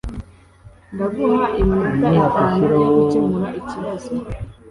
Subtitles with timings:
[0.93, 4.09] Ndaguha iminota itanu yo gukemura iki kibazo